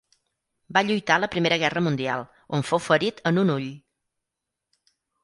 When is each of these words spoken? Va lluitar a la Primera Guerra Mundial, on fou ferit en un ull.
Va 0.77 0.81
lluitar 0.85 1.17
a 1.19 1.21
la 1.23 1.27
Primera 1.35 1.59
Guerra 1.63 1.83
Mundial, 1.87 2.23
on 2.59 2.65
fou 2.71 2.81
ferit 2.87 3.21
en 3.33 3.39
un 3.43 3.55
ull. 3.57 3.69